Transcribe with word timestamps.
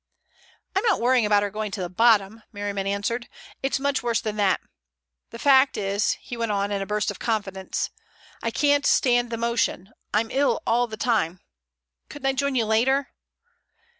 "I'm 0.75 0.81
not 0.85 0.99
worrying 0.99 1.27
about 1.27 1.43
her 1.43 1.51
going 1.51 1.69
to 1.73 1.81
the 1.81 1.87
bottom," 1.87 2.41
Merriman 2.51 2.87
answered. 2.87 3.29
"It's 3.61 3.79
much 3.79 4.01
worse 4.01 4.19
than 4.19 4.35
that. 4.37 4.59
The 5.29 5.37
fact 5.37 5.77
is," 5.77 6.13
he 6.13 6.35
went 6.35 6.51
on 6.51 6.71
in 6.71 6.81
a 6.81 6.87
burst 6.87 7.11
of 7.11 7.19
confidence, 7.19 7.91
"I 8.41 8.49
can't 8.49 8.87
stand 8.87 9.29
the 9.29 9.37
motion. 9.37 9.91
I'm 10.11 10.31
ill 10.31 10.63
all 10.65 10.87
the 10.87 10.97
time. 10.97 11.39
Couldn't 12.09 12.25
I 12.29 12.33
join 12.33 12.55
you 12.55 12.65
later?" 12.65 13.11